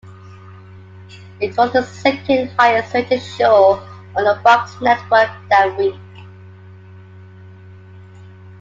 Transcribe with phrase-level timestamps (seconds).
[1.39, 3.79] It was the second highest rated show
[4.17, 5.93] on the Fox network that week.